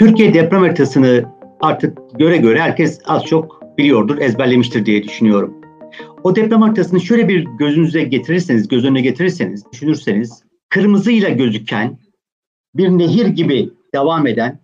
Türkiye 0.00 0.34
deprem 0.34 0.60
haritasını 0.60 1.24
artık 1.60 1.98
göre 2.18 2.36
göre 2.36 2.60
herkes 2.60 3.00
az 3.04 3.24
çok 3.24 3.62
biliyordur, 3.78 4.18
ezberlemiştir 4.18 4.86
diye 4.86 5.02
düşünüyorum. 5.02 5.60
O 6.22 6.36
deprem 6.36 6.62
haritasını 6.62 7.00
şöyle 7.00 7.28
bir 7.28 7.44
gözünüze 7.58 8.02
getirirseniz, 8.02 8.68
göz 8.68 8.84
önüne 8.84 9.00
getirirseniz, 9.00 9.64
düşünürseniz 9.72 10.42
kırmızıyla 10.68 11.28
gözüken 11.28 11.98
bir 12.74 12.88
nehir 12.88 13.26
gibi 13.26 13.70
devam 13.94 14.26
eden 14.26 14.60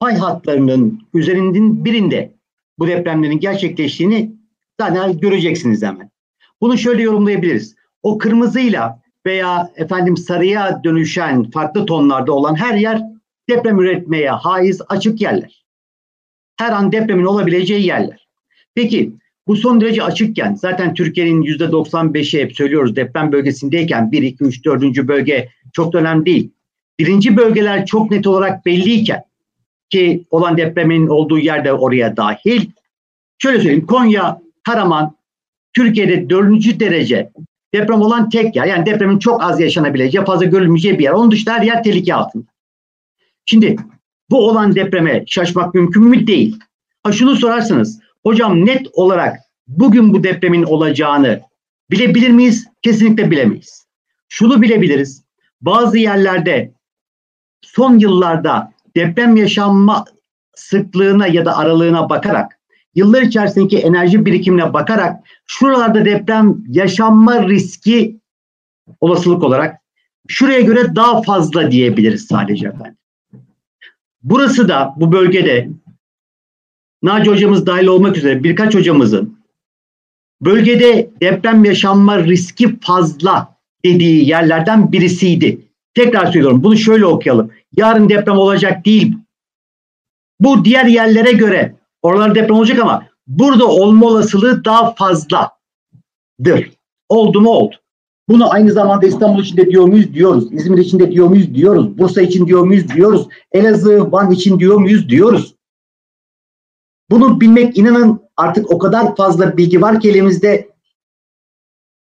pay 0.00 0.16
hatlarının 0.16 1.00
üzerinin 1.14 1.84
birinde 1.84 2.34
bu 2.78 2.86
depremlerin 2.86 3.40
gerçekleştiğini 3.40 4.32
zaten 4.80 5.20
göreceksiniz 5.20 5.82
hemen. 5.82 6.10
Bunu 6.60 6.78
şöyle 6.78 7.02
yorumlayabiliriz. 7.02 7.74
O 8.02 8.18
kırmızıyla 8.18 9.02
veya 9.26 9.70
efendim 9.76 10.16
sarıya 10.16 10.80
dönüşen 10.84 11.50
farklı 11.50 11.86
tonlarda 11.86 12.32
olan 12.32 12.54
her 12.54 12.74
yer 12.74 13.09
deprem 13.50 13.80
üretmeye 13.80 14.30
haiz 14.30 14.80
açık 14.88 15.20
yerler. 15.20 15.64
Her 16.56 16.72
an 16.72 16.92
depremin 16.92 17.24
olabileceği 17.24 17.86
yerler. 17.86 18.28
Peki 18.74 19.12
bu 19.46 19.56
son 19.56 19.80
derece 19.80 20.02
açıkken 20.02 20.54
zaten 20.54 20.94
Türkiye'nin 20.94 21.42
%95'i 21.42 22.42
hep 22.42 22.56
söylüyoruz 22.56 22.96
deprem 22.96 23.32
bölgesindeyken 23.32 24.12
1, 24.12 24.22
2, 24.22 24.44
3, 24.44 24.64
4. 24.64 24.82
bölge 25.08 25.48
çok 25.72 25.92
da 25.92 25.98
önemli 25.98 26.26
değil. 26.26 26.50
Birinci 26.98 27.36
bölgeler 27.36 27.86
çok 27.86 28.10
net 28.10 28.26
olarak 28.26 28.66
belliyken 28.66 29.22
ki 29.90 30.24
olan 30.30 30.56
depremin 30.56 31.06
olduğu 31.06 31.38
yerde 31.38 31.72
oraya 31.72 32.16
dahil. 32.16 32.70
Şöyle 33.38 33.58
söyleyeyim 33.58 33.86
Konya, 33.86 34.40
Karaman, 34.62 35.16
Türkiye'de 35.72 36.30
dördüncü 36.30 36.80
derece 36.80 37.30
deprem 37.74 38.00
olan 38.00 38.30
tek 38.30 38.56
yer. 38.56 38.66
Yani 38.66 38.86
depremin 38.86 39.18
çok 39.18 39.42
az 39.42 39.60
yaşanabileceği, 39.60 40.24
fazla 40.24 40.44
görülmeyeceği 40.44 40.98
bir 40.98 41.04
yer. 41.04 41.12
Onun 41.12 41.30
dışında 41.30 41.54
her 41.54 41.62
yer 41.62 41.82
tehlike 41.82 42.14
altında. 42.14 42.44
Şimdi 43.46 43.76
bu 44.30 44.48
olan 44.48 44.74
depreme 44.74 45.24
şaşmak 45.26 45.74
mümkün 45.74 46.04
mü? 46.04 46.26
Değil. 46.26 46.58
Ha 47.02 47.12
şunu 47.12 47.36
sorarsanız, 47.36 48.00
hocam 48.22 48.66
net 48.66 48.86
olarak 48.92 49.36
bugün 49.66 50.12
bu 50.12 50.24
depremin 50.24 50.62
olacağını 50.62 51.40
bilebilir 51.90 52.30
miyiz? 52.30 52.68
Kesinlikle 52.82 53.30
bilemeyiz. 53.30 53.86
Şunu 54.28 54.62
bilebiliriz. 54.62 55.24
Bazı 55.60 55.98
yerlerde 55.98 56.74
son 57.62 57.98
yıllarda 57.98 58.72
deprem 58.96 59.36
yaşanma 59.36 60.04
sıklığına 60.54 61.26
ya 61.26 61.44
da 61.44 61.56
aralığına 61.56 62.10
bakarak 62.10 62.60
yıllar 62.94 63.22
içerisindeki 63.22 63.78
enerji 63.78 64.26
birikimine 64.26 64.72
bakarak 64.72 65.20
şuralarda 65.46 66.04
deprem 66.04 66.64
yaşanma 66.68 67.48
riski 67.48 68.20
olasılık 69.00 69.42
olarak 69.42 69.76
şuraya 70.28 70.60
göre 70.60 70.96
daha 70.96 71.22
fazla 71.22 71.70
diyebiliriz 71.70 72.26
sadece 72.26 72.68
efendim. 72.68 72.99
Burası 74.22 74.68
da 74.68 74.94
bu 74.96 75.12
bölgede 75.12 75.68
Naci 77.02 77.30
hocamız 77.30 77.66
dahil 77.66 77.86
olmak 77.86 78.16
üzere 78.16 78.44
birkaç 78.44 78.74
hocamızın 78.74 79.38
bölgede 80.40 81.10
deprem 81.20 81.64
yaşanma 81.64 82.24
riski 82.24 82.80
fazla 82.80 83.56
dediği 83.84 84.28
yerlerden 84.28 84.92
birisiydi. 84.92 85.60
Tekrar 85.94 86.26
söylüyorum 86.32 86.64
bunu 86.64 86.76
şöyle 86.76 87.06
okuyalım. 87.06 87.52
Yarın 87.76 88.08
deprem 88.08 88.38
olacak 88.38 88.84
değil. 88.84 89.14
Bu 90.40 90.64
diğer 90.64 90.84
yerlere 90.84 91.32
göre 91.32 91.74
oralar 92.02 92.34
deprem 92.34 92.56
olacak 92.56 92.78
ama 92.78 93.06
burada 93.26 93.68
olma 93.68 94.06
olasılığı 94.06 94.64
daha 94.64 94.94
fazladır. 94.94 96.70
Oldu 97.08 97.40
mu 97.40 97.50
oldu. 97.50 97.76
Bunu 98.30 98.52
aynı 98.52 98.72
zamanda 98.72 99.06
İstanbul 99.06 99.42
için 99.42 99.56
de 99.56 99.70
diyor 99.70 99.84
muyuz? 99.84 100.14
Diyoruz. 100.14 100.52
İzmir 100.52 100.78
için 100.78 100.98
de 100.98 101.12
diyor 101.12 101.28
muyuz? 101.28 101.54
Diyoruz. 101.54 101.98
Bursa 101.98 102.22
için 102.22 102.46
diyor 102.46 102.64
muyuz? 102.64 102.88
Diyoruz. 102.88 103.28
Elazığ, 103.52 104.12
Van 104.12 104.30
için 104.30 104.60
diyor 104.60 104.76
muyuz? 104.76 105.08
Diyoruz. 105.08 105.54
Bunu 107.10 107.40
bilmek 107.40 107.78
inanın 107.78 108.20
artık 108.36 108.70
o 108.70 108.78
kadar 108.78 109.16
fazla 109.16 109.56
bilgi 109.56 109.82
var 109.82 110.00
ki 110.00 110.10
elimizde 110.10 110.68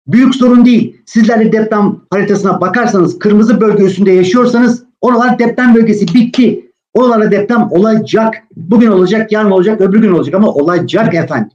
büyük 0.08 0.36
sorun 0.36 0.66
değil. 0.66 0.98
Sizler 1.06 1.40
de 1.40 1.52
deprem 1.52 2.02
haritasına 2.10 2.62
bakarsanız 2.62 3.20
kırmızı 3.20 3.62
bölge 3.62 3.84
üstünde 3.84 4.12
yaşıyorsanız 4.12 4.84
oralar 5.02 5.40
deprem 5.40 5.76
bölgesi 5.76 6.14
bitti. 6.14 6.72
Oralarda 6.94 7.31
deprem 7.31 7.72
olacak. 7.72 8.36
Bugün 8.56 8.88
olacak, 8.88 9.31
yarın 9.31 9.52
olacak, 9.52 9.81
öbür 9.81 10.02
gün 10.02 10.12
olacak 10.12 10.36
ama 10.36 10.54
olacak 10.54 11.16
efendim. 11.16 11.52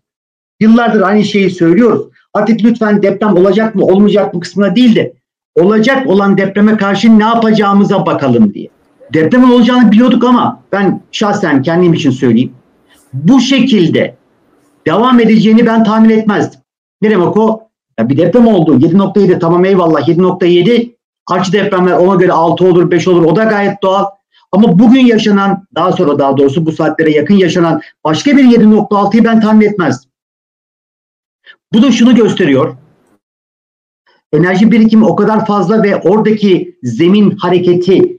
Yıllardır 0.60 1.00
aynı 1.00 1.25
şeyi 1.25 1.50
söylüyoruz. 1.50 2.06
Artık 2.36 2.64
lütfen 2.64 3.02
deprem 3.02 3.36
olacak 3.36 3.74
mı 3.74 3.84
olmayacak 3.84 4.34
mı 4.34 4.41
kısmına 4.41 4.76
değil 4.76 4.97
de 4.97 5.12
olacak 5.54 6.06
olan 6.06 6.38
depreme 6.38 6.76
karşı 6.76 7.19
ne 7.19 7.24
yapacağımıza 7.24 8.06
bakalım 8.06 8.54
diye. 8.54 8.69
Deprem 9.14 9.52
olacağını 9.52 9.92
biliyorduk 9.92 10.24
ama 10.24 10.62
ben 10.72 11.00
şahsen 11.12 11.62
kendim 11.62 11.94
için 11.94 12.10
söyleyeyim. 12.10 12.52
Bu 13.12 13.41
şekilde 13.41 14.14
devam 14.86 15.20
edeceğini 15.20 15.66
ben 15.66 15.84
tahmin 15.84 16.10
etmezdim. 16.10 16.60
Ne 17.02 17.10
demek 17.10 17.36
o? 17.36 17.69
Ya 17.98 18.08
bir 18.08 18.16
deprem 18.16 18.46
oldu. 18.46 18.78
7.7 18.78 19.38
tamam 19.38 19.64
eyvallah 19.64 20.08
7.7 20.08 20.91
artçı 21.26 21.52
depremler 21.52 21.92
ona 21.92 22.14
göre 22.14 22.32
6 22.32 22.64
olur 22.64 22.91
5 22.91 23.08
olur 23.08 23.25
o 23.25 23.36
da 23.36 23.44
gayet 23.44 23.82
doğal. 23.82 24.04
Ama 24.52 24.78
bugün 24.78 25.06
yaşanan 25.06 25.66
daha 25.75 25.92
sonra 25.92 26.19
daha 26.19 26.36
doğrusu 26.36 26.66
bu 26.66 26.72
saatlere 26.72 27.10
yakın 27.10 27.34
yaşanan 27.34 27.80
başka 28.04 28.36
bir 28.36 28.44
7.6'yı 28.44 29.25
ben 29.25 29.41
tahmin 29.41 29.66
etmezdim. 29.66 30.06
Bu 31.76 31.82
da 31.82 31.92
şunu 31.92 32.14
gösteriyor. 32.14 32.76
Enerji 34.32 34.72
birikimi 34.72 35.04
o 35.04 35.16
kadar 35.16 35.47
fazla 35.47 35.82
ve 35.82 35.97
oradaki 35.97 36.78
zemin 36.82 37.31
hareketi 37.31 38.19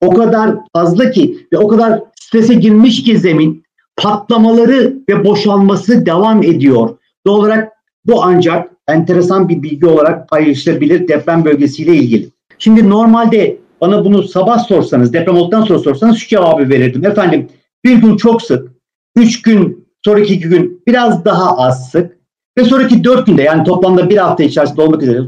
o 0.00 0.10
kadar 0.10 0.56
fazla 0.72 1.10
ki 1.10 1.46
ve 1.52 1.58
o 1.58 1.68
kadar 1.68 2.02
strese 2.20 2.54
girmiş 2.54 3.04
ki 3.04 3.18
zemin 3.18 3.64
patlamaları 3.96 4.96
ve 5.08 5.24
boşalması 5.24 6.06
devam 6.06 6.42
ediyor. 6.42 6.98
Doğal 7.26 7.38
olarak 7.38 7.72
bu 8.04 8.24
ancak 8.24 8.70
enteresan 8.88 9.48
bir 9.48 9.62
bilgi 9.62 9.86
olarak 9.86 10.28
paylaşılabilir 10.28 11.08
deprem 11.08 11.44
bölgesiyle 11.44 11.96
ilgili. 11.96 12.30
Şimdi 12.58 12.90
normalde 12.90 13.58
bana 13.80 14.04
bunu 14.04 14.22
sabah 14.22 14.58
sorsanız, 14.58 15.12
deprem 15.12 15.36
olduktan 15.36 15.62
sonra 15.62 15.78
sorsanız 15.78 16.18
şu 16.18 16.28
cevabı 16.28 16.68
verirdim. 16.68 17.06
Efendim 17.06 17.48
bir 17.84 17.96
gün 17.96 18.16
çok 18.16 18.42
sık, 18.42 18.72
üç 19.16 19.42
gün, 19.42 19.88
sonraki 20.04 20.34
iki 20.34 20.48
gün 20.48 20.82
biraz 20.86 21.24
daha 21.24 21.56
az 21.56 21.90
sık 21.90 22.16
ve 22.58 22.64
sonraki 22.64 23.04
dört 23.04 23.26
günde 23.26 23.42
yani 23.42 23.64
toplamda 23.64 24.10
bir 24.10 24.16
hafta 24.16 24.44
içerisinde 24.44 24.82
olmak 24.82 25.02
üzere 25.02 25.20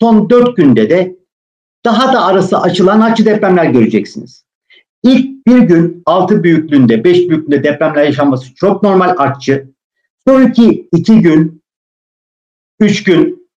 son 0.00 0.30
dört 0.30 0.56
günde 0.56 0.90
de 0.90 1.16
daha 1.84 2.12
da 2.12 2.24
arası 2.24 2.58
açılan 2.58 3.00
açı 3.00 3.26
depremler 3.26 3.64
göreceksiniz. 3.64 4.44
İlk 5.02 5.46
bir 5.46 5.58
gün 5.58 6.02
altı 6.06 6.44
büyüklüğünde, 6.44 7.04
beş 7.04 7.18
büyüklüğünde 7.18 7.64
depremler 7.64 8.04
yaşanması 8.04 8.54
çok 8.54 8.82
normal 8.82 9.14
artçı. 9.18 9.70
Sonraki 10.28 10.88
iki 10.92 11.20
gün, 11.20 11.62
üç 12.80 13.04
gün, 13.04 13.50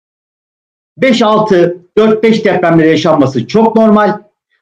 beş 0.96 1.22
altı, 1.22 1.76
dört 1.98 2.22
beş 2.22 2.44
depremler 2.44 2.84
yaşanması 2.84 3.46
çok 3.46 3.76
normal. 3.76 4.18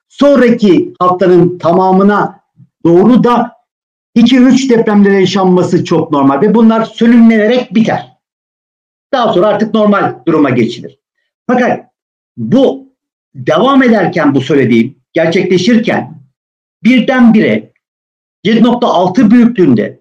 Sonraki 0.08 0.94
haftanın 1.00 1.58
tamamına 1.58 2.40
doğru 2.84 3.24
da 3.24 3.52
2-3 4.16 4.70
depremler 4.70 5.10
yaşanması 5.10 5.84
çok 5.84 6.12
normal 6.12 6.40
ve 6.40 6.54
bunlar 6.54 6.84
sönümlenerek 6.84 7.74
biter. 7.74 8.17
Daha 9.12 9.32
sonra 9.32 9.46
artık 9.46 9.74
normal 9.74 10.14
duruma 10.26 10.50
geçilir. 10.50 10.98
Fakat 11.46 11.90
bu 12.36 12.92
devam 13.34 13.82
ederken 13.82 14.34
bu 14.34 14.40
söylediğim 14.40 14.98
gerçekleşirken 15.12 16.22
birdenbire 16.84 17.72
7.6 18.44 19.30
büyüklüğünde 19.30 20.00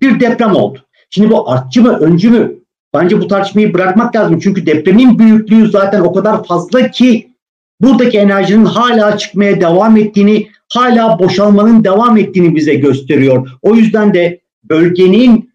bir 0.00 0.20
deprem 0.20 0.56
oldu. 0.56 0.86
Şimdi 1.10 1.30
bu 1.30 1.50
artçı 1.50 1.82
mı 1.82 1.98
öncü 1.98 2.30
mü? 2.30 2.60
Bence 2.94 3.20
bu 3.20 3.28
tartışmayı 3.28 3.74
bırakmak 3.74 4.16
lazım. 4.16 4.38
Çünkü 4.38 4.66
depremin 4.66 5.18
büyüklüğü 5.18 5.70
zaten 5.70 6.00
o 6.00 6.12
kadar 6.12 6.44
fazla 6.44 6.90
ki 6.90 7.36
buradaki 7.80 8.18
enerjinin 8.18 8.64
hala 8.64 9.18
çıkmaya 9.18 9.60
devam 9.60 9.96
ettiğini, 9.96 10.48
hala 10.68 11.18
boşalmanın 11.18 11.84
devam 11.84 12.16
ettiğini 12.16 12.56
bize 12.56 12.74
gösteriyor. 12.74 13.50
O 13.62 13.74
yüzden 13.74 14.14
de 14.14 14.40
bölgenin 14.64 15.50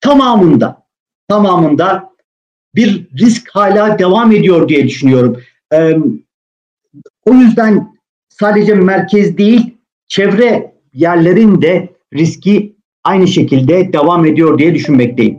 tamamında 0.00 0.85
tamamında 1.28 2.10
bir 2.74 3.08
risk 3.18 3.48
hala 3.52 3.98
devam 3.98 4.32
ediyor 4.32 4.68
diye 4.68 4.84
düşünüyorum. 4.84 5.40
Ee, 5.72 5.96
o 7.24 7.34
yüzden 7.34 7.96
sadece 8.28 8.74
merkez 8.74 9.38
değil, 9.38 9.74
çevre 10.08 10.74
yerlerin 10.92 11.62
de 11.62 11.88
riski 12.14 12.76
aynı 13.04 13.28
şekilde 13.28 13.92
devam 13.92 14.26
ediyor 14.26 14.58
diye 14.58 14.74
düşünmekteyim. 14.74 15.38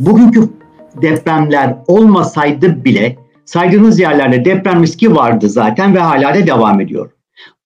Bugünkü 0.00 0.48
depremler 1.02 1.76
olmasaydı 1.86 2.84
bile 2.84 3.16
saydığınız 3.44 4.00
yerlerde 4.00 4.44
deprem 4.44 4.82
riski 4.82 5.14
vardı 5.14 5.48
zaten 5.48 5.94
ve 5.94 5.98
hala 5.98 6.34
da 6.34 6.46
devam 6.46 6.80
ediyor. 6.80 7.10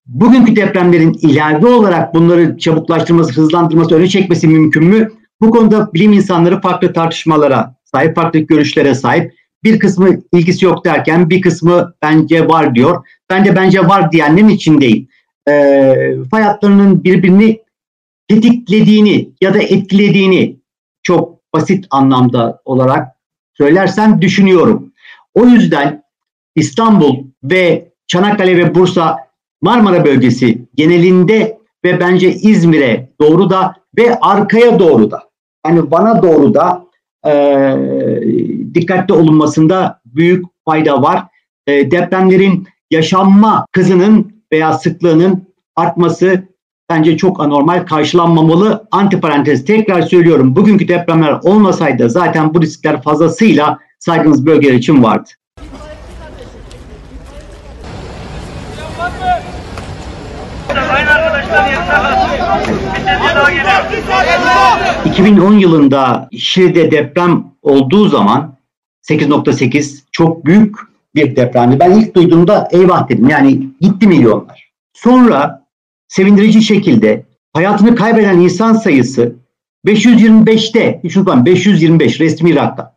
bugünkü 0.05 0.55
depremlerin 0.55 1.13
ilave 1.21 1.67
olarak 1.67 2.13
bunları 2.13 2.57
çabuklaştırması, 2.57 3.41
hızlandırması, 3.41 3.95
öne 3.95 4.07
çekmesi 4.07 4.47
mümkün 4.47 4.83
mü? 4.83 5.11
Bu 5.41 5.51
konuda 5.51 5.93
bilim 5.93 6.13
insanları 6.13 6.61
farklı 6.61 6.93
tartışmalara 6.93 7.75
sahip, 7.83 8.15
farklı 8.15 8.39
görüşlere 8.39 8.95
sahip. 8.95 9.33
Bir 9.63 9.79
kısmı 9.79 10.09
ilgisi 10.33 10.65
yok 10.65 10.85
derken 10.85 11.29
bir 11.29 11.41
kısmı 11.41 11.93
bence 12.01 12.47
var 12.47 12.75
diyor. 12.75 13.07
Ben 13.29 13.45
de 13.45 13.55
bence 13.55 13.79
var 13.79 14.11
diyenlerin 14.11 14.49
içindeyim. 14.49 15.07
E, 15.49 15.93
fay 16.31 16.43
hatlarının 16.43 17.03
birbirini 17.03 17.61
tetiklediğini 18.27 19.29
ya 19.41 19.53
da 19.53 19.61
etkilediğini 19.61 20.59
çok 21.03 21.40
basit 21.53 21.85
anlamda 21.89 22.61
olarak 22.65 23.07
söylersem 23.53 24.21
düşünüyorum. 24.21 24.93
O 25.33 25.45
yüzden 25.45 26.03
İstanbul 26.55 27.17
ve 27.43 27.91
Çanakkale 28.07 28.57
ve 28.57 28.75
Bursa 28.75 29.17
Marmara 29.61 30.05
bölgesi 30.05 30.67
genelinde 30.75 31.57
ve 31.83 31.99
bence 31.99 32.33
İzmir'e 32.33 33.09
doğru 33.21 33.49
da 33.49 33.75
ve 33.97 34.19
arkaya 34.19 34.79
doğru 34.79 35.11
da 35.11 35.23
yani 35.67 35.91
bana 35.91 36.23
doğru 36.23 36.53
da 36.53 36.85
e, 37.27 37.33
dikkatli 38.73 39.13
olunmasında 39.13 40.01
büyük 40.05 40.45
fayda 40.65 41.01
var. 41.01 41.23
E, 41.67 41.91
depremlerin 41.91 42.67
yaşanma 42.91 43.65
hızının 43.75 44.43
veya 44.51 44.73
sıklığının 44.73 45.47
artması 45.75 46.43
bence 46.91 47.17
çok 47.17 47.39
anormal 47.39 47.85
karşılanmamalı. 47.85 48.87
Antiparantez 48.91 49.65
tekrar 49.65 50.01
söylüyorum 50.01 50.55
bugünkü 50.55 50.87
depremler 50.87 51.39
olmasaydı 51.43 52.09
zaten 52.09 52.53
bu 52.53 52.61
riskler 52.61 53.01
fazlasıyla 53.01 53.79
saydığınız 53.99 54.45
bölgeler 54.45 54.73
için 54.73 55.03
vardı. 55.03 55.29
2010 65.05 65.53
yılında 65.53 66.29
Şili'de 66.37 66.91
deprem 66.91 67.43
olduğu 67.61 68.09
zaman 68.09 68.57
8.8 69.09 69.99
çok 70.11 70.45
büyük 70.45 70.75
bir 71.15 71.35
depremdi. 71.35 71.79
Ben 71.79 71.91
ilk 71.91 72.15
duyduğumda 72.15 72.67
eyvah 72.71 73.09
dedim. 73.09 73.29
Yani 73.29 73.69
gitti 73.81 74.07
milyonlar. 74.07 74.71
Sonra 74.93 75.60
sevindirici 76.11 76.61
şekilde 76.61 77.25
hayatını 77.53 77.95
kaybeden 77.95 78.39
insan 78.39 78.73
sayısı 78.73 79.35
525'te, 79.85 81.01
hiç 81.03 81.17
unutmayın 81.17 81.45
525 81.45 82.19
resmi 82.19 82.55
rakam. 82.55 82.91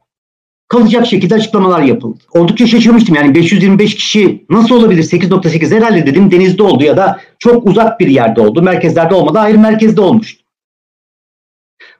Kalacak 0.68 1.06
şekilde 1.06 1.34
açıklamalar 1.34 1.82
yapıldı. 1.82 2.18
Oldukça 2.30 2.66
şaşırmıştım 2.66 3.14
yani 3.14 3.34
525 3.34 3.94
kişi 3.94 4.46
nasıl 4.50 4.74
olabilir 4.74 5.02
8.8 5.02 5.76
herhalde 5.76 6.06
dedim 6.06 6.30
denizde 6.30 6.62
oldu 6.62 6.84
ya 6.84 6.96
da 6.96 7.20
çok 7.38 7.66
uzak 7.66 8.00
bir 8.00 8.08
yerde 8.08 8.40
oldu. 8.40 8.62
Merkezlerde 8.62 9.14
olmadı 9.14 9.38
hayır 9.38 9.56
merkezde 9.56 10.00
olmuştu. 10.00 10.44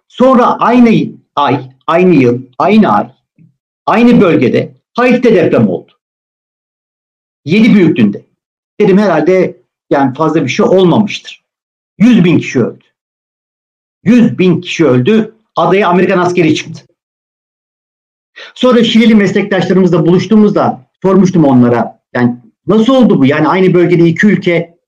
Sonra 0.09 0.47
aynı 0.59 1.13
ay, 1.37 1.71
aynı 1.87 2.15
yıl, 2.15 2.43
aynı 2.59 2.93
ay, 2.93 3.07
aynı 3.87 4.21
bölgede 4.21 4.75
Haiti'de 4.95 5.35
deprem 5.35 5.69
oldu. 5.69 5.93
7 7.45 7.75
büyüklüğünde. 7.75 8.25
Dedim 8.81 8.99
herhalde 8.99 9.64
yani 9.95 10.15
fazla 10.15 10.45
bir 10.45 10.49
şey 10.49 10.67
olmamıştır. 10.67 11.45
100 11.99 12.25
bin 12.25 12.39
kişi 12.39 12.61
öldü. 12.61 12.85
100 14.05 14.39
bin 14.39 14.61
kişi 14.61 14.87
öldü. 14.87 15.35
Adaya 15.57 15.89
Amerikan 15.89 16.19
askeri 16.19 16.55
çıktı. 16.55 16.87
Sonra 18.55 18.85
Şilili 18.85 19.15
meslektaşlarımızla 19.15 20.07
buluştuğumuzda 20.07 20.91
sormuştum 21.03 21.45
onlara. 21.45 22.03
Yani 22.15 22.37
nasıl 22.67 22.95
oldu 22.95 23.21
bu? 23.21 23.27
Yani 23.27 23.49
aynı 23.49 23.75
bölgede 23.75 24.09
iki 24.09 24.27
ülke 24.27 24.79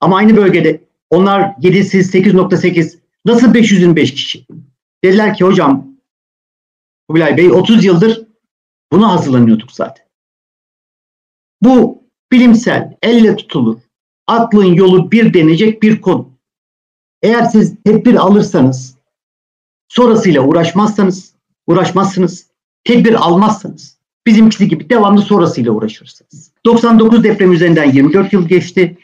ama 0.00 0.16
aynı 0.16 0.36
bölgede 0.36 0.80
onlar 1.10 1.54
7 1.60 1.84
siz 1.84 2.14
8.8 2.14 2.98
nasıl 3.24 3.54
525 3.54 4.14
kişi? 4.14 4.46
Dediler 5.04 5.34
ki 5.34 5.44
hocam 5.44 5.86
Kubilay 7.08 7.36
Bey 7.36 7.50
30 7.50 7.84
yıldır 7.84 8.26
buna 8.92 9.12
hazırlanıyorduk 9.12 9.72
zaten. 9.72 10.06
Bu 11.62 12.02
bilimsel, 12.32 12.96
elle 13.02 13.36
tutulur, 13.36 13.78
aklın 14.26 14.74
yolu 14.74 15.10
bir 15.10 15.34
denecek 15.34 15.82
bir 15.82 16.00
konu. 16.00 16.30
Eğer 17.22 17.44
siz 17.44 17.74
tedbir 17.84 18.14
alırsanız, 18.14 18.94
sonrasıyla 19.88 20.42
uğraşmazsanız, 20.42 21.34
uğraşmazsınız, 21.66 22.46
tedbir 22.84 23.14
almazsanız, 23.14 23.98
bizimkisi 24.26 24.68
gibi 24.68 24.90
devamlı 24.90 25.22
sonrasıyla 25.22 25.72
uğraşırsınız. 25.72 26.52
99 26.66 27.24
deprem 27.24 27.52
üzerinden 27.52 27.92
24 27.92 28.32
yıl 28.32 28.48
geçti 28.48 28.98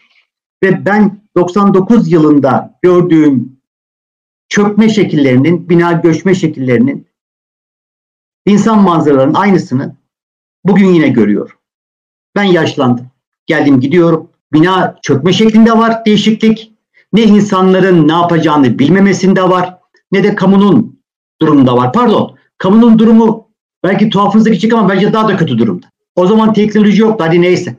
ve 0.62 0.84
ben 0.87 1.20
99 1.37 2.12
yılında 2.12 2.78
gördüğüm 2.82 3.61
çökme 4.49 4.88
şekillerinin, 4.88 5.69
bina 5.69 5.93
göçme 5.93 6.34
şekillerinin 6.34 7.06
insan 8.46 8.82
manzaralarının 8.82 9.34
aynısını 9.34 9.96
bugün 10.64 10.87
yine 10.87 11.08
görüyorum. 11.08 11.56
Ben 12.37 12.44
yaşlandım. 12.44 13.06
Geldim 13.46 13.81
gidiyorum. 13.81 14.30
Bina 14.52 14.97
çökme 15.02 15.32
şeklinde 15.32 15.79
var 15.79 16.05
değişiklik. 16.05 16.73
Ne 17.12 17.23
insanların 17.23 18.08
ne 18.08 18.12
yapacağını 18.12 18.79
bilmemesinde 18.79 19.43
var 19.43 19.79
ne 20.12 20.25
de 20.25 20.35
kamunun 20.35 21.00
durumunda 21.43 21.76
var. 21.76 21.93
Pardon. 21.93 22.37
Kamunun 22.58 22.99
durumu 22.99 23.49
belki 23.85 24.11
tuhafınıza 24.11 24.50
gidecek 24.50 24.73
ama 24.73 24.88
bence 24.88 25.12
daha 25.12 25.29
da 25.29 25.37
kötü 25.37 25.58
durumda. 25.58 25.87
O 26.17 26.26
zaman 26.26 26.52
teknoloji 26.52 27.00
yoktu 27.00 27.25
hadi 27.25 27.43
neyse. 27.43 27.76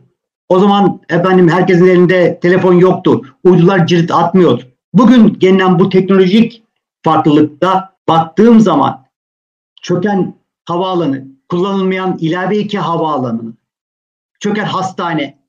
O 0.49 0.59
zaman 0.59 1.01
efendim 1.09 1.49
herkesin 1.49 1.87
elinde 1.87 2.39
telefon 2.41 2.73
yoktu. 2.73 3.21
Uydular 3.43 3.87
cirit 3.87 4.11
atmıyordu. 4.11 4.63
Bugün 4.93 5.39
gelinen 5.39 5.79
bu 5.79 5.89
teknolojik 5.89 6.63
farklılıkta 7.03 7.95
baktığım 8.07 8.59
zaman 8.59 9.05
çöken 9.81 10.33
havaalanı, 10.65 11.27
kullanılmayan 11.49 12.17
ilave 12.19 12.57
iki 12.57 12.79
havaalanı, 12.79 13.53
çöken 14.39 14.65
hastane, 14.65 15.40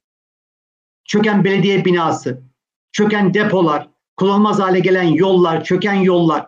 çöken 1.12 1.44
belediye 1.44 1.84
binası, 1.84 2.42
çöken 2.92 3.34
depolar, 3.34 3.88
kullanılmaz 4.16 4.60
hale 4.60 4.80
gelen 4.80 5.02
yollar, 5.02 5.64
çöken 5.64 5.94
yollar 5.94 6.46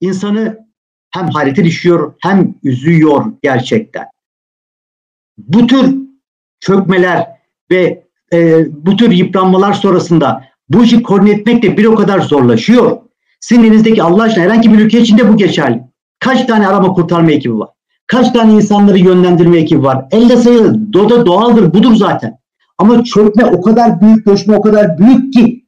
insanı 0.00 0.66
hem 1.10 1.28
hayrete 1.28 1.64
düşüyor 1.64 2.14
hem 2.20 2.54
üzüyor 2.62 3.24
gerçekten. 3.42 4.06
Bu 5.38 5.66
tür 5.66 5.94
çökmeler 6.60 7.26
ve 7.70 8.06
e, 8.32 8.66
bu 8.86 8.96
tür 8.96 9.10
yıpranmalar 9.10 9.72
sonrasında 9.72 10.44
bu 10.68 10.84
işi 10.84 11.02
koordine 11.02 11.30
etmek 11.30 11.62
de 11.62 11.76
bir 11.76 11.84
o 11.84 11.94
kadar 11.94 12.20
zorlaşıyor. 12.20 12.98
Sizin 13.40 13.64
elinizdeki 13.64 14.02
Allah 14.02 14.22
aşkına 14.22 14.44
herhangi 14.44 14.72
bir 14.72 14.78
ülke 14.78 15.00
içinde 15.00 15.28
bu 15.28 15.36
geçerli. 15.36 15.82
Kaç 16.18 16.46
tane 16.46 16.68
arama 16.68 16.92
kurtarma 16.92 17.30
ekibi 17.30 17.58
var? 17.58 17.68
Kaç 18.06 18.32
tane 18.32 18.52
insanları 18.52 18.98
yönlendirme 18.98 19.58
ekibi 19.58 19.82
var? 19.82 20.06
Elde 20.10 20.36
sayılı. 20.36 20.92
Doda 20.92 21.26
doğaldır. 21.26 21.74
Budur 21.74 21.94
zaten. 21.94 22.41
Ama 22.82 23.04
çökme 23.04 23.44
o 23.44 23.62
kadar 23.62 24.00
büyük, 24.00 24.26
göçme 24.26 24.56
o 24.56 24.62
kadar 24.62 24.98
büyük 24.98 25.32
ki 25.32 25.66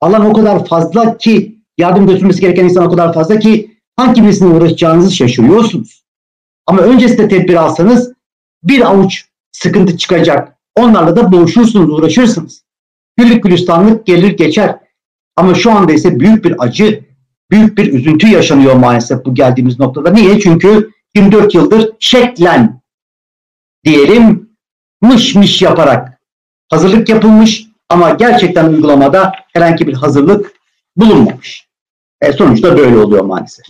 alan 0.00 0.26
o 0.26 0.32
kadar 0.32 0.64
fazla 0.66 1.18
ki 1.18 1.62
yardım 1.78 2.06
götürmesi 2.06 2.40
gereken 2.40 2.64
insan 2.64 2.86
o 2.86 2.90
kadar 2.90 3.12
fazla 3.12 3.38
ki 3.38 3.80
hangi 3.96 4.22
birisine 4.22 4.48
uğraşacağınızı 4.48 5.12
şaşırıyorsunuz. 5.12 6.04
Ama 6.66 6.82
öncesinde 6.82 7.28
tedbir 7.28 7.54
alsanız 7.54 8.12
bir 8.62 8.80
avuç 8.80 9.24
sıkıntı 9.52 9.96
çıkacak. 9.96 10.58
Onlarla 10.76 11.16
da 11.16 11.32
boğuşursunuz, 11.32 11.90
uğraşırsınız. 11.90 12.62
Güllük 13.16 13.42
gülistanlık 13.42 14.06
gelir 14.06 14.36
geçer. 14.36 14.78
Ama 15.36 15.54
şu 15.54 15.72
anda 15.72 15.92
ise 15.92 16.20
büyük 16.20 16.44
bir 16.44 16.64
acı, 16.64 17.04
büyük 17.50 17.78
bir 17.78 17.92
üzüntü 17.92 18.28
yaşanıyor 18.28 18.74
maalesef 18.74 19.24
bu 19.24 19.34
geldiğimiz 19.34 19.78
noktada. 19.78 20.10
Niye? 20.10 20.40
Çünkü 20.40 20.90
24 21.14 21.54
yıldır 21.54 21.92
şeklen 22.00 22.80
diyelim 23.84 24.50
mış 25.02 25.34
mış 25.34 25.62
yaparak 25.62 26.15
hazırlık 26.68 27.08
yapılmış 27.08 27.66
ama 27.88 28.10
gerçekten 28.10 28.68
uygulamada 28.68 29.32
herhangi 29.52 29.86
bir 29.86 29.94
hazırlık 29.94 30.52
bulunmamış. 30.96 31.66
E 32.20 32.32
sonuçta 32.32 32.78
böyle 32.78 32.98
oluyor 32.98 33.24
maalesef. 33.24 33.66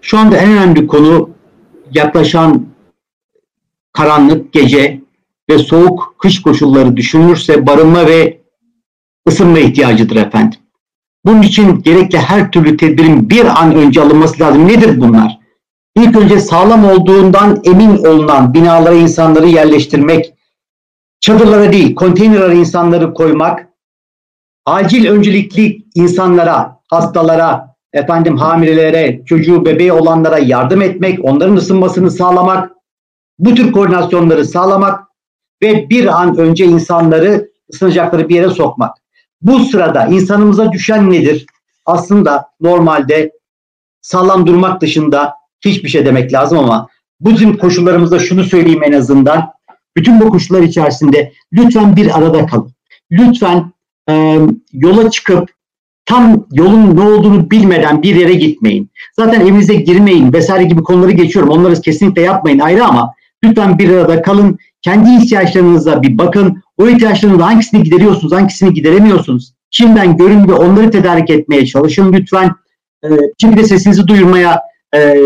Şu 0.00 0.18
anda 0.18 0.36
en 0.36 0.50
önemli 0.50 0.86
konu 0.86 1.30
yaklaşan 1.92 2.66
karanlık 3.92 4.52
gece 4.52 5.00
ve 5.50 5.58
soğuk 5.58 6.14
kış 6.18 6.42
koşulları 6.42 6.96
düşünülürse 6.96 7.66
barınma 7.66 8.06
ve 8.06 8.40
ısınma 9.28 9.58
ihtiyacıdır 9.58 10.16
efendim. 10.16 10.58
Bunun 11.24 11.42
için 11.42 11.82
gerekli 11.82 12.18
her 12.18 12.50
türlü 12.50 12.76
tedbirin 12.76 13.30
bir 13.30 13.62
an 13.62 13.74
önce 13.74 14.00
alınması 14.02 14.40
lazım. 14.40 14.68
Nedir 14.68 15.00
bunlar? 15.00 15.38
İlk 15.96 16.16
önce 16.16 16.40
sağlam 16.40 16.84
olduğundan 16.84 17.60
emin 17.64 17.96
olunan 18.04 18.54
binalara 18.54 18.94
insanları 18.94 19.48
yerleştirmek, 19.48 20.34
çadırlara 21.26 21.72
değil, 21.72 21.94
konteynerlara 21.94 22.52
insanları 22.52 23.14
koymak, 23.14 23.68
acil 24.66 25.08
öncelikli 25.08 25.78
insanlara, 25.94 26.80
hastalara, 26.88 27.76
efendim 27.92 28.36
hamilelere, 28.36 29.22
çocuğu, 29.24 29.64
bebeği 29.64 29.92
olanlara 29.92 30.38
yardım 30.38 30.82
etmek, 30.82 31.24
onların 31.24 31.56
ısınmasını 31.56 32.10
sağlamak, 32.10 32.72
bu 33.38 33.54
tür 33.54 33.72
koordinasyonları 33.72 34.44
sağlamak 34.44 35.00
ve 35.62 35.90
bir 35.90 36.20
an 36.20 36.38
önce 36.38 36.64
insanları 36.64 37.48
ısınacakları 37.72 38.28
bir 38.28 38.34
yere 38.34 38.50
sokmak. 38.50 38.96
Bu 39.42 39.58
sırada 39.58 40.06
insanımıza 40.06 40.72
düşen 40.72 41.10
nedir? 41.10 41.46
Aslında 41.86 42.48
normalde 42.60 43.32
sağlam 44.00 44.46
durmak 44.46 44.80
dışında 44.80 45.34
hiçbir 45.64 45.88
şey 45.88 46.06
demek 46.06 46.32
lazım 46.32 46.58
ama 46.58 46.88
bizim 47.20 47.58
koşullarımızda 47.58 48.18
şunu 48.18 48.44
söyleyeyim 48.44 48.82
en 48.82 48.92
azından. 48.92 49.55
Bütün 49.96 50.20
bu 50.20 50.30
koşullar 50.30 50.62
içerisinde 50.62 51.32
lütfen 51.52 51.96
bir 51.96 52.18
arada 52.18 52.46
kalın. 52.46 52.72
Lütfen 53.10 53.72
e, 54.10 54.38
yola 54.72 55.10
çıkıp 55.10 55.50
tam 56.06 56.46
yolun 56.52 56.96
ne 56.96 57.00
olduğunu 57.00 57.50
bilmeden 57.50 58.02
bir 58.02 58.14
yere 58.14 58.34
gitmeyin. 58.34 58.90
Zaten 59.16 59.40
evinize 59.40 59.74
girmeyin 59.74 60.32
vesaire 60.32 60.64
gibi 60.64 60.82
konuları 60.82 61.12
geçiyorum. 61.12 61.50
Onları 61.50 61.80
kesinlikle 61.80 62.22
yapmayın 62.22 62.58
ayrı 62.58 62.84
ama 62.84 63.14
lütfen 63.44 63.78
bir 63.78 63.90
arada 63.90 64.22
kalın. 64.22 64.58
Kendi 64.82 65.24
ihtiyaçlarınıza 65.24 66.02
bir 66.02 66.18
bakın. 66.18 66.62
O 66.78 66.88
ihtiyaçlarınızda 66.88 67.46
hangisini 67.46 67.82
gideriyorsunuz, 67.82 68.32
hangisini 68.32 68.74
gideremiyorsunuz. 68.74 69.52
Şimdiden 69.70 70.16
görün 70.16 70.48
ve 70.48 70.52
onları 70.52 70.90
tedarik 70.90 71.30
etmeye 71.30 71.66
çalışın 71.66 72.12
lütfen. 72.12 72.50
Ee, 73.04 73.08
şimdi 73.40 73.56
de 73.56 73.64
sesinizi 73.64 74.06
duyurmaya 74.06 74.60
e, 74.94 75.16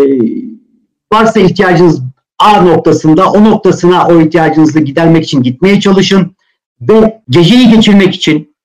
varsa 1.13 1.41
ihtiyacınız 1.41 2.03
A 2.41 2.63
noktasında 2.63 3.33
o 3.33 3.45
noktasına 3.45 4.09
o 4.09 4.21
ihtiyacınızı 4.21 4.81
gidermek 4.81 5.25
için 5.25 5.43
gitmeye 5.43 5.81
çalışın. 5.81 6.37
Ve 6.81 7.23
geceyi 7.31 7.69
geçirmek 7.69 8.15
için, 8.15 8.57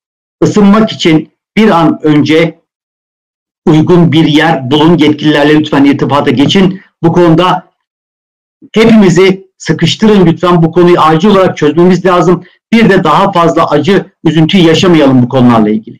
ısınmak 0.43 0.91
için 0.91 1.29
bir 1.57 1.69
an 1.69 1.99
önce 2.03 2.59
uygun 3.65 4.11
bir 4.11 4.25
yer 4.25 4.71
bulun. 4.71 4.97
Yetkililerle 4.97 5.59
lütfen 5.59 5.85
irtibata 5.85 6.31
geçin. 6.31 6.81
Bu 7.03 7.13
konuda 7.13 7.67
hepimizi 8.73 9.47
sıkıştırın 9.57 10.25
lütfen. 10.25 10.63
Bu 10.63 10.71
konuyu 10.71 10.99
acil 10.99 11.29
olarak 11.29 11.57
çözmemiz 11.57 12.05
lazım. 12.05 12.43
Bir 12.71 12.89
de 12.89 13.03
daha 13.03 13.31
fazla 13.31 13.69
acı, 13.69 14.05
üzüntü 14.23 14.57
yaşamayalım 14.57 15.23
bu 15.23 15.29
konularla 15.29 15.69
ilgili. 15.69 15.99